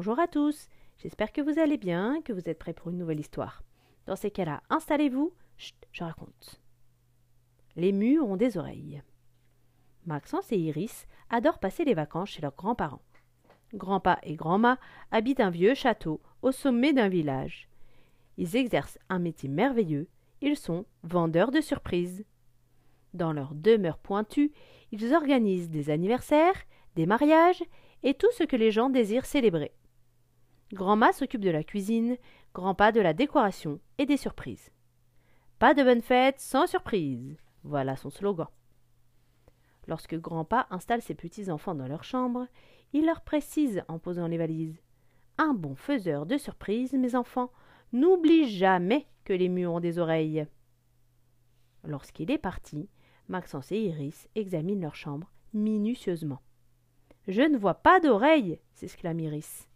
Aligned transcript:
Bonjour 0.00 0.20
à 0.20 0.28
tous, 0.28 0.68
j'espère 0.98 1.32
que 1.32 1.40
vous 1.40 1.58
allez 1.58 1.76
bien, 1.76 2.22
que 2.22 2.32
vous 2.32 2.48
êtes 2.48 2.60
prêts 2.60 2.72
pour 2.72 2.90
une 2.90 2.98
nouvelle 2.98 3.18
histoire. 3.18 3.64
Dans 4.06 4.14
ces 4.14 4.30
cas-là, 4.30 4.62
installez-vous, 4.70 5.34
je 5.56 6.04
raconte. 6.04 6.60
Les 7.74 7.90
murs 7.90 8.24
ont 8.24 8.36
des 8.36 8.58
oreilles. 8.58 9.02
Maxence 10.06 10.52
et 10.52 10.56
Iris 10.56 11.08
adorent 11.30 11.58
passer 11.58 11.84
les 11.84 11.94
vacances 11.94 12.28
chez 12.28 12.42
leurs 12.42 12.54
grands-parents. 12.54 13.02
Grandpa 13.74 14.20
et 14.22 14.36
Grandma 14.36 14.78
habitent 15.10 15.40
un 15.40 15.50
vieux 15.50 15.74
château 15.74 16.20
au 16.42 16.52
sommet 16.52 16.92
d'un 16.92 17.08
village. 17.08 17.68
Ils 18.36 18.54
exercent 18.54 19.00
un 19.08 19.18
métier 19.18 19.48
merveilleux, 19.48 20.06
ils 20.40 20.56
sont 20.56 20.86
vendeurs 21.02 21.50
de 21.50 21.60
surprises. 21.60 22.24
Dans 23.14 23.32
leur 23.32 23.52
demeure 23.52 23.98
pointue, 23.98 24.52
ils 24.92 25.12
organisent 25.12 25.70
des 25.70 25.90
anniversaires, 25.90 26.54
des 26.94 27.06
mariages 27.06 27.64
et 28.04 28.14
tout 28.14 28.30
ce 28.30 28.44
que 28.44 28.54
les 28.54 28.70
gens 28.70 28.90
désirent 28.90 29.26
célébrer. 29.26 29.72
Grandma 30.72 31.12
s'occupe 31.12 31.40
de 31.40 31.50
la 31.50 31.64
cuisine, 31.64 32.16
Grandpa 32.54 32.92
de 32.92 33.00
la 33.00 33.14
décoration 33.14 33.80
et 33.96 34.06
des 34.06 34.16
surprises. 34.16 34.70
Pas 35.58 35.74
de 35.74 35.82
bonne 35.82 36.02
fête 36.02 36.40
sans 36.40 36.66
surprise. 36.66 37.36
Voilà 37.64 37.96
son 37.96 38.10
slogan. 38.10 38.48
Lorsque 39.86 40.16
Grandpa 40.16 40.66
installe 40.70 41.00
ses 41.00 41.14
petits-enfants 41.14 41.74
dans 41.74 41.88
leur 41.88 42.04
chambre, 42.04 42.46
il 42.92 43.06
leur 43.06 43.22
précise 43.22 43.82
en 43.88 43.98
posant 43.98 44.26
les 44.26 44.36
valises. 44.36 44.82
Un 45.38 45.54
bon 45.54 45.74
faiseur 45.74 46.26
de 46.26 46.36
surprises, 46.36 46.92
mes 46.92 47.14
enfants, 47.14 47.50
n'oublie 47.92 48.48
jamais 48.48 49.06
que 49.24 49.32
les 49.32 49.48
murs 49.48 49.72
ont 49.72 49.80
des 49.80 49.98
oreilles. 49.98 50.46
Lorsqu'il 51.84 52.30
est 52.30 52.38
parti, 52.38 52.88
Maxence 53.28 53.72
et 53.72 53.80
Iris 53.80 54.28
examinent 54.34 54.82
leur 54.82 54.94
chambre 54.94 55.30
minutieusement. 55.54 56.40
Je 57.26 57.42
ne 57.42 57.56
vois 57.56 57.74
pas 57.74 58.00
d'oreilles, 58.00 58.58
s'exclame 58.74 59.20
Iris. 59.20 59.68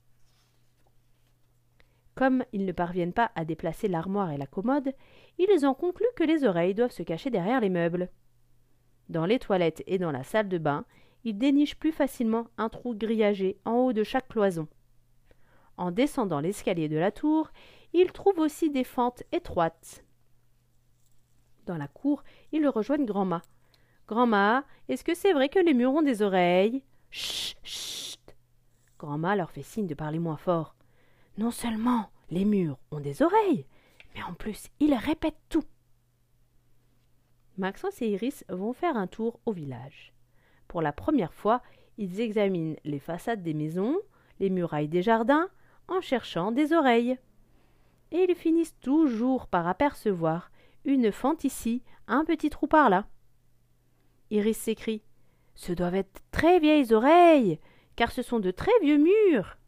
Comme 2.15 2.45
ils 2.53 2.67
ne 2.67 2.73
parviennent 2.73 3.13
pas 3.13 3.31
à 3.35 3.45
déplacer 3.45 3.89
l'armoire 3.89 4.31
et 4.31 4.37
la 4.37 4.47
commode, 4.47 4.93
ils 5.39 5.67
ont 5.67 5.75
conclu 5.75 6.07
que 6.17 6.25
les 6.25 6.45
oreilles 6.45 6.75
doivent 6.75 6.91
se 6.91 7.03
cacher 7.03 7.31
derrière 7.31 7.61
les 7.61 7.71
meubles. 7.71 8.11
Dans 9.09 9.25
les 9.27 9.39
toilettes 9.39 9.83
et 9.87 9.99
dans 9.99 10.11
la 10.11 10.25
salle 10.25 10.49
de 10.49 10.59
bain, 10.59 10.85
ils 11.25 11.39
dénichent 11.39 11.79
plus 11.79 11.93
facilement 11.93 12.49
un 12.59 12.69
trou 12.69 12.95
grillagé 12.95 13.59
en 13.65 13.75
haut 13.75 13.93
de 13.93 14.05
chaque 14.05 14.29
cloison. 14.29 14.69
En 15.77 15.91
descendant 15.91 16.41
l'escalier 16.41 16.89
de 16.89 16.99
la 16.99 17.11
tour, 17.11 17.51
ils 17.93 18.13
trouvent 18.13 18.41
aussi 18.41 18.71
des 18.71 18.85
fentes 18.85 19.23
étroites. 19.33 20.05
Dans 21.67 21.77
la 21.77 21.89
cour, 21.89 22.25
ils 22.53 22.67
rejoignent 22.69 23.07
Grand'ma. 23.07 23.43
Grand'ma, 24.09 24.65
est-ce 24.89 25.05
que 25.05 25.15
c'est 25.15 25.33
vrai 25.33 25.49
que 25.49 25.59
les 25.59 25.75
murs 25.75 25.95
ont 25.95 26.03
des 26.03 26.23
oreilles? 26.23 26.83
Chut, 27.11 27.57
chut 27.63 28.37
Grand'ma 28.99 29.37
leur 29.37 29.51
fait 29.51 29.63
signe 29.63 29.87
de 29.87 29.95
parler 29.95 30.19
moins 30.19 30.37
fort. 30.37 30.75
Non 31.39 31.51
seulement 31.51 32.11
les 32.31 32.45
murs 32.45 32.79
ont 32.91 33.01
des 33.01 33.23
oreilles, 33.23 33.67
mais 34.15 34.23
en 34.23 34.35
plus 34.35 34.69
ils 34.81 34.95
répètent 34.95 35.41
tout. 35.49 35.65
Maxence 37.59 38.01
et 38.03 38.09
Iris 38.09 38.45
vont 38.49 38.73
faire 38.73 38.97
un 38.97 39.07
tour 39.07 39.41
au 39.47 39.53
village. 39.53 40.13
Pour 40.69 40.83
la 40.83 40.93
première 40.93 41.35
fois, 41.35 41.63
ils 41.99 42.21
examinent 42.21 42.77
les 42.85 42.99
façades 42.99 43.43
des 43.43 43.55
maisons, 43.55 43.99
les 44.41 44.51
murailles 44.51 44.89
des 44.89 45.03
jardins, 45.03 45.49
en 45.89 46.01
cherchant 46.01 46.53
des 46.53 46.73
oreilles. 46.73 47.19
Et 48.11 48.27
ils 48.29 48.35
finissent 48.35 48.79
toujours 48.81 49.47
par 49.47 49.67
apercevoir 49.69 50.51
une 50.85 51.13
fente 51.13 51.45
ici, 51.45 51.83
un 52.09 52.25
petit 52.25 52.51
trou 52.51 52.67
par 52.67 52.91
là. 52.91 53.07
Iris 54.31 54.57
s'écrie. 54.57 55.03
Ce 55.55 55.73
doivent 55.73 55.95
être 55.95 56.23
très 56.31 56.59
vieilles 56.59 56.93
oreilles, 56.93 57.59
car 57.97 58.11
ce 58.11 58.23
sont 58.23 58.41
de 58.41 58.51
très 58.51 58.73
vieux 58.81 58.97
murs. 58.97 59.59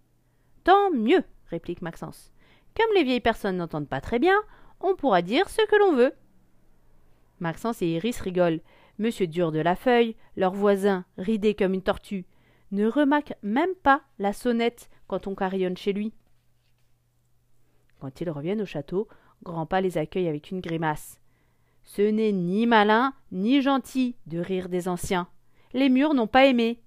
Tant 0.64 0.90
mieux, 0.90 1.24
réplique 1.50 1.82
Maxence. 1.82 2.32
Comme 2.76 2.94
les 2.94 3.04
vieilles 3.04 3.20
personnes 3.20 3.56
n'entendent 3.56 3.88
pas 3.88 4.00
très 4.00 4.18
bien, 4.18 4.36
on 4.80 4.96
pourra 4.96 5.22
dire 5.22 5.48
ce 5.48 5.64
que 5.66 5.76
l'on 5.76 5.94
veut. 5.94 6.12
Maxence 7.40 7.82
et 7.82 7.86
Iris 7.86 8.20
rigolent. 8.20 8.60
Monsieur 8.98 9.26
Dur 9.26 9.50
de 9.50 9.58
la 9.58 9.74
Feuille, 9.74 10.14
leur 10.36 10.52
voisin, 10.52 11.04
ridé 11.18 11.54
comme 11.54 11.74
une 11.74 11.82
tortue, 11.82 12.26
ne 12.70 12.86
remarque 12.86 13.34
même 13.42 13.74
pas 13.82 14.02
la 14.18 14.32
sonnette 14.32 14.88
quand 15.08 15.26
on 15.26 15.34
carillonne 15.34 15.76
chez 15.76 15.92
lui. 15.92 16.12
Quand 17.98 18.20
ils 18.20 18.30
reviennent 18.30 18.62
au 18.62 18.66
château, 18.66 19.08
Grandpa 19.42 19.80
les 19.80 19.98
accueille 19.98 20.28
avec 20.28 20.50
une 20.50 20.60
grimace. 20.60 21.20
Ce 21.82 22.02
n'est 22.02 22.32
ni 22.32 22.66
malin, 22.66 23.14
ni 23.32 23.62
gentil 23.62 24.16
de 24.26 24.38
rire 24.38 24.68
des 24.68 24.88
anciens. 24.88 25.28
Les 25.72 25.88
murs 25.88 26.14
n'ont 26.14 26.26
pas 26.26 26.46
aimé. 26.46 26.80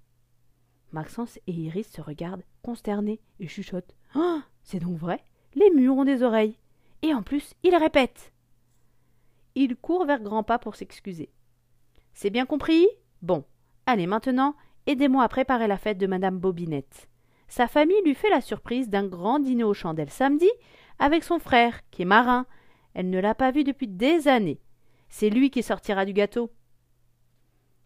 Maxence 0.91 1.39
et 1.47 1.51
Iris 1.51 1.91
se 1.91 2.01
regardent, 2.01 2.43
consternés, 2.61 3.19
et 3.39 3.47
chuchotent. 3.47 3.95
Ah 4.15 4.43
c'est 4.63 4.79
donc 4.79 4.97
vrai? 4.97 5.23
Les 5.55 5.69
murs 5.71 5.95
ont 5.95 6.05
des 6.05 6.23
oreilles. 6.23 6.57
Et 7.01 7.13
en 7.13 7.23
plus, 7.23 7.53
ils 7.63 7.75
répètent. 7.75 8.33
Il 9.55 9.75
court 9.75 10.05
vers 10.05 10.21
Grandpa 10.21 10.59
pour 10.59 10.75
s'excuser. 10.75 11.29
C'est 12.13 12.29
bien 12.29 12.45
compris? 12.45 12.87
Bon. 13.21 13.43
Allez, 13.85 14.07
maintenant, 14.07 14.55
aidez-moi 14.85 15.23
à 15.23 15.29
préparer 15.29 15.67
la 15.67 15.77
fête 15.77 15.97
de 15.97 16.07
Madame 16.07 16.37
Bobinette. 16.37 17.07
Sa 17.47 17.67
famille 17.67 18.01
lui 18.03 18.13
fait 18.13 18.29
la 18.29 18.41
surprise 18.41 18.89
d'un 18.89 19.07
grand 19.07 19.39
dîner 19.39 19.63
aux 19.63 19.73
chandelles 19.73 20.09
samedi 20.09 20.49
avec 20.99 21.23
son 21.23 21.39
frère, 21.39 21.79
qui 21.91 22.01
est 22.01 22.05
marin. 22.05 22.45
Elle 22.93 23.09
ne 23.09 23.19
l'a 23.19 23.35
pas 23.35 23.51
vu 23.51 23.63
depuis 23.63 23.87
des 23.87 24.27
années. 24.27 24.59
C'est 25.09 25.29
lui 25.29 25.49
qui 25.49 25.63
sortira 25.63 26.05
du 26.05 26.13
gâteau. 26.13 26.51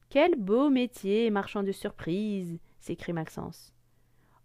Quel 0.10 0.36
beau 0.36 0.70
métier, 0.70 1.30
marchand 1.30 1.64
de 1.64 1.72
surprises 1.72 2.60
s'écrie 2.82 3.14
Maxence. 3.14 3.74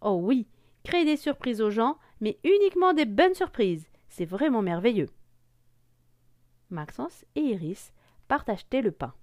Oh 0.01 0.19
oui, 0.21 0.47
créer 0.83 1.03
des 1.03 1.17
surprises 1.17 1.61
aux 1.61 1.69
gens, 1.69 1.97
mais 2.21 2.39
uniquement 2.43 2.93
des 2.93 3.05
bonnes 3.05 3.33
surprises. 3.33 3.89
C'est 4.07 4.25
vraiment 4.25 4.61
merveilleux. 4.61 5.09
Maxence 6.69 7.25
et 7.35 7.41
Iris 7.41 7.91
partent 8.27 8.49
acheter 8.49 8.81
le 8.81 8.91
pain. 8.91 9.13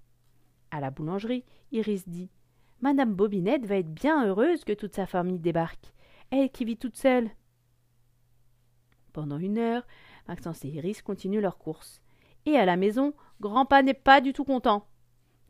À 0.71 0.81
la 0.81 0.91
boulangerie, 0.91 1.45
Iris 1.73 2.09
dit 2.09 2.31
Madame 2.81 3.15
Bobinette 3.15 3.67
va 3.67 3.77
être 3.77 3.93
bien 3.93 4.27
heureuse 4.27 4.65
que 4.65 4.73
toute 4.73 4.95
sa 4.95 5.07
famille 5.07 5.39
débarque. 5.39 5.93
Elle 6.31 6.51
qui 6.51 6.65
vit 6.65 6.77
toute 6.77 6.97
seule. 6.97 7.31
Pendant 9.13 9.39
une 9.39 9.59
heure, 9.59 9.87
Maxence 10.27 10.65
et 10.65 10.69
Iris 10.69 11.03
continuent 11.03 11.41
leur 11.41 11.59
course. 11.59 12.03
Et 12.47 12.57
à 12.57 12.65
la 12.65 12.77
maison, 12.77 13.15
Grandpa 13.41 13.83
n'est 13.83 13.95
pas 13.95 14.21
du 14.21 14.33
tout 14.33 14.45
content. 14.45 14.87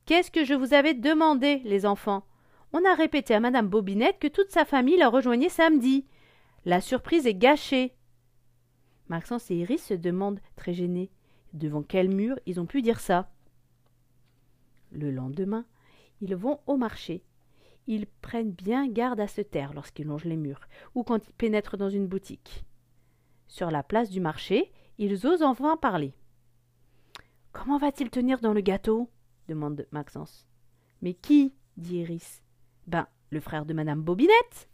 Qu'est-ce 0.04 0.30
que 0.30 0.44
je 0.44 0.54
vous 0.54 0.74
avais 0.74 0.94
demandé, 0.94 1.60
les 1.64 1.86
enfants? 1.86 2.26
On 2.76 2.84
a 2.84 2.94
répété 2.96 3.34
à 3.34 3.38
Madame 3.38 3.68
Bobinette 3.68 4.18
que 4.18 4.26
toute 4.26 4.50
sa 4.50 4.64
famille 4.64 4.96
la 4.96 5.08
rejoignait 5.08 5.48
samedi. 5.48 6.04
La 6.64 6.80
surprise 6.80 7.24
est 7.24 7.36
gâchée. 7.36 7.94
Maxence 9.06 9.48
et 9.52 9.54
Iris 9.54 9.84
se 9.84 9.94
demandent, 9.94 10.40
très 10.56 10.74
gênés, 10.74 11.12
devant 11.52 11.84
quel 11.84 12.08
mur 12.08 12.36
ils 12.46 12.58
ont 12.58 12.66
pu 12.66 12.82
dire 12.82 12.98
ça. 12.98 13.30
Le 14.90 15.12
lendemain, 15.12 15.64
ils 16.20 16.34
vont 16.34 16.58
au 16.66 16.76
marché. 16.76 17.22
Ils 17.86 18.08
prennent 18.08 18.50
bien 18.50 18.88
garde 18.88 19.20
à 19.20 19.28
se 19.28 19.40
taire 19.40 19.72
lorsqu'ils 19.72 20.08
longent 20.08 20.24
les 20.24 20.36
murs 20.36 20.66
ou 20.96 21.04
quand 21.04 21.28
ils 21.28 21.34
pénètrent 21.34 21.76
dans 21.76 21.90
une 21.90 22.08
boutique. 22.08 22.64
Sur 23.46 23.70
la 23.70 23.84
place 23.84 24.10
du 24.10 24.18
marché, 24.18 24.72
ils 24.98 25.28
osent 25.28 25.44
enfin 25.44 25.76
parler. 25.76 26.12
Comment 27.52 27.78
va-t-il 27.78 28.10
tenir 28.10 28.40
dans 28.40 28.52
le 28.52 28.62
gâteau? 28.62 29.08
demande 29.46 29.86
Maxence. 29.92 30.48
Mais 31.02 31.14
qui? 31.14 31.54
dit 31.76 31.98
Iris. 31.98 32.43
Ben, 32.86 33.06
le 33.30 33.40
frère 33.40 33.64
de 33.64 33.72
Madame 33.72 34.02
Bobinette. 34.02 34.68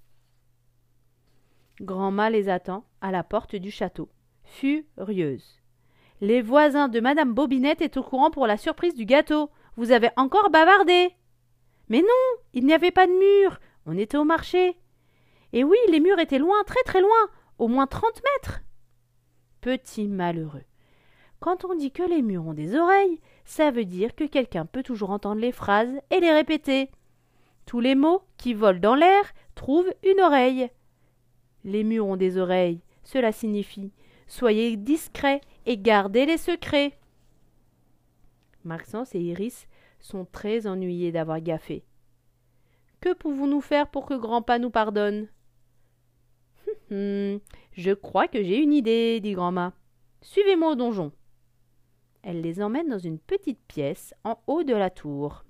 Grand'ma 1.80 2.28
les 2.28 2.48
attend 2.48 2.84
à 3.00 3.10
la 3.10 3.22
porte 3.22 3.56
du 3.56 3.70
château, 3.70 4.10
furieuse. 4.44 5.60
Les 6.20 6.42
voisins 6.42 6.88
de 6.88 7.00
Madame 7.00 7.32
Bobinette 7.32 7.80
est 7.80 7.96
au 7.96 8.02
courant 8.02 8.30
pour 8.30 8.46
la 8.46 8.56
surprise 8.56 8.94
du 8.94 9.06
gâteau. 9.06 9.50
Vous 9.76 9.92
avez 9.92 10.10
encore 10.16 10.50
bavardé. 10.50 11.14
Mais 11.88 12.02
non, 12.02 12.42
il 12.52 12.66
n'y 12.66 12.74
avait 12.74 12.90
pas 12.90 13.06
de 13.06 13.12
mur. 13.12 13.58
On 13.86 13.96
était 13.96 14.18
au 14.18 14.24
marché. 14.24 14.76
Et 15.52 15.64
oui, 15.64 15.78
les 15.90 16.00
murs 16.00 16.18
étaient 16.18 16.38
loin, 16.38 16.62
très 16.64 16.82
très 16.84 17.00
loin, 17.00 17.28
au 17.58 17.68
moins 17.68 17.86
trente 17.86 18.20
mètres. 18.34 18.60
Petit 19.60 20.08
malheureux. 20.08 20.64
Quand 21.38 21.64
on 21.64 21.74
dit 21.74 21.90
que 21.90 22.02
les 22.02 22.20
murs 22.20 22.46
ont 22.46 22.54
des 22.54 22.76
oreilles, 22.76 23.20
ça 23.46 23.70
veut 23.70 23.86
dire 23.86 24.14
que 24.14 24.24
quelqu'un 24.24 24.66
peut 24.66 24.82
toujours 24.82 25.10
entendre 25.10 25.40
les 25.40 25.52
phrases 25.52 25.98
et 26.10 26.20
les 26.20 26.32
répéter. 26.32 26.90
Tous 27.66 27.80
les 27.80 27.94
mots 27.94 28.22
qui 28.36 28.54
volent 28.54 28.80
dans 28.80 28.94
l'air 28.94 29.32
trouvent 29.54 29.92
une 30.02 30.20
oreille. 30.20 30.70
Les 31.64 31.84
murs 31.84 32.06
ont 32.06 32.16
des 32.16 32.38
oreilles, 32.38 32.80
cela 33.04 33.32
signifie 33.32 33.92
soyez 34.30 34.76
discrets 34.76 35.40
et 35.66 35.76
gardez 35.76 36.24
les 36.24 36.38
secrets. 36.38 36.98
Maxence 38.64 39.14
et 39.14 39.20
Iris 39.20 39.66
sont 39.98 40.24
très 40.24 40.66
ennuyés 40.66 41.12
d'avoir 41.12 41.40
gaffé. 41.40 41.84
Que 43.00 43.12
pouvons-nous 43.12 43.60
faire 43.60 43.90
pour 43.90 44.06
que 44.06 44.14
grand-pa 44.14 44.58
nous 44.58 44.70
pardonne? 44.70 45.28
Hum, 46.90 47.40
Je 47.72 47.92
crois 47.92 48.28
que 48.28 48.42
j'ai 48.42 48.58
une 48.58 48.72
idée, 48.72 49.20
dit 49.20 49.32
grand-ma. 49.32 49.72
Suivez-moi 50.22 50.72
au 50.72 50.74
donjon. 50.76 51.12
Elle 52.22 52.42
les 52.42 52.62
emmène 52.62 52.88
dans 52.88 52.98
une 52.98 53.18
petite 53.18 53.60
pièce 53.66 54.14
en 54.24 54.38
haut 54.46 54.62
de 54.62 54.74
la 54.74 54.90
tour. 54.90 55.44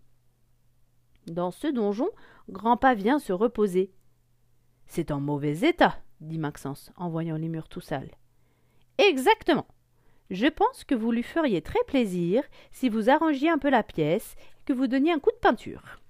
Dans 1.31 1.53
ce 1.53 1.69
donjon, 1.69 2.09
grand-pa 2.49 2.95
vient 2.95 3.21
se 3.21 3.33
reposer. 3.33 3.93
C'est 4.87 5.13
en 5.13 5.21
mauvais 5.21 5.61
état, 5.61 6.01
dit 6.21 6.39
Maxence 6.39 6.91
en 6.97 7.09
voyant 7.09 7.37
les 7.37 7.49
murs 7.49 7.69
tout 7.69 7.81
sales. 7.81 8.11
Exactement. 8.99 9.69
Je 10.31 10.49
pense 10.49 10.83
que 10.83 10.97
vous 10.97 11.13
lui 11.13 11.23
feriez 11.23 11.63
très 11.63 11.79
plaisir 11.87 12.43
si 12.73 12.89
vous 12.89 13.11
arrangiez 13.11 13.49
un 13.49 13.59
peu 13.59 13.71
la 13.71 13.85
pièce 13.85 14.35
et 14.41 14.65
que 14.65 14.73
vous 14.73 14.89
donniez 14.89 15.13
un 15.13 15.21
coup 15.21 15.31
de 15.31 15.37
peinture. 15.37 16.01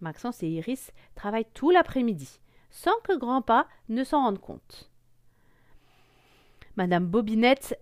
Maxence 0.00 0.42
et 0.42 0.48
Iris 0.48 0.90
travaillent 1.14 1.52
tout 1.54 1.70
l'après-midi, 1.70 2.40
sans 2.70 2.98
que 3.04 3.16
Grandpa 3.16 3.68
ne 3.88 4.02
s'en 4.02 4.24
rende 4.24 4.40
compte. 4.40 4.90
Madame 6.74 7.06
Bobinette 7.06 7.80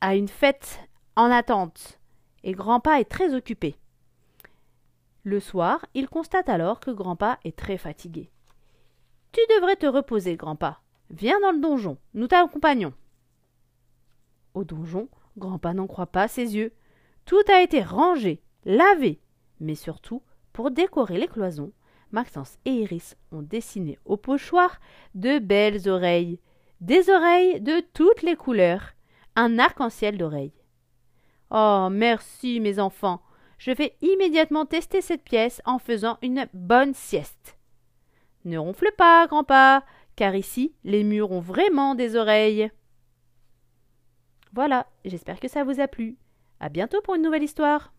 a 0.00 0.16
une 0.16 0.28
fête 0.28 0.80
en 1.14 1.30
attente, 1.30 2.00
et 2.42 2.52
Grandpa 2.52 3.00
est 3.00 3.10
très 3.10 3.34
occupé. 3.34 3.76
Le 5.24 5.40
soir, 5.40 5.86
il 5.94 6.08
constate 6.08 6.50
alors 6.50 6.80
que 6.80 6.90
Grandpa 6.90 7.38
est 7.44 7.56
très 7.56 7.78
fatigué. 7.78 8.30
Tu 9.32 9.40
devrais 9.56 9.76
te 9.76 9.86
reposer, 9.86 10.36
Grandpa. 10.36 10.80
Viens 11.08 11.40
dans 11.40 11.50
le 11.50 11.60
donjon, 11.60 11.96
nous 12.12 12.26
t'accompagnons. 12.26 12.92
Au 14.52 14.64
donjon, 14.64 15.08
Grandpa 15.38 15.72
n'en 15.72 15.86
croit 15.86 16.06
pas 16.06 16.28
ses 16.28 16.56
yeux. 16.56 16.72
Tout 17.24 17.42
a 17.50 17.62
été 17.62 17.82
rangé, 17.82 18.42
lavé, 18.66 19.18
mais 19.60 19.74
surtout, 19.74 20.22
pour 20.52 20.70
décorer 20.70 21.16
les 21.16 21.26
cloisons, 21.26 21.72
Maxence 22.12 22.58
et 22.66 22.70
Iris 22.70 23.16
ont 23.32 23.42
dessiné 23.42 23.98
au 24.04 24.18
pochoir 24.18 24.78
de 25.14 25.38
belles 25.38 25.88
oreilles, 25.88 26.38
des 26.82 27.08
oreilles 27.08 27.62
de 27.62 27.80
toutes 27.94 28.22
les 28.22 28.36
couleurs, 28.36 28.92
un 29.36 29.58
arc-en-ciel 29.58 30.18
d'oreilles. 30.18 30.52
Oh, 31.50 31.88
merci, 31.90 32.60
mes 32.60 32.78
enfants. 32.78 33.22
Je 33.64 33.70
vais 33.70 33.96
immédiatement 34.02 34.66
tester 34.66 35.00
cette 35.00 35.22
pièce 35.22 35.62
en 35.64 35.78
faisant 35.78 36.18
une 36.20 36.46
bonne 36.52 36.92
sieste. 36.92 37.56
Ne 38.44 38.58
ronfle 38.58 38.90
pas, 38.98 39.26
grand-père, 39.26 39.80
car 40.16 40.34
ici, 40.34 40.74
les 40.84 41.02
murs 41.02 41.32
ont 41.32 41.40
vraiment 41.40 41.94
des 41.94 42.14
oreilles. 42.14 42.70
Voilà, 44.52 44.86
j'espère 45.06 45.40
que 45.40 45.48
ça 45.48 45.64
vous 45.64 45.80
a 45.80 45.88
plu. 45.88 46.18
À 46.60 46.68
bientôt 46.68 47.00
pour 47.00 47.14
une 47.14 47.22
nouvelle 47.22 47.42
histoire. 47.42 47.94